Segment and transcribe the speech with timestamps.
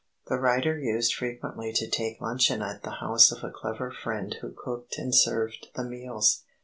[0.29, 4.51] The writer used frequently to take luncheon at the house of a clever friend who
[4.51, 6.41] cooked and served the meals.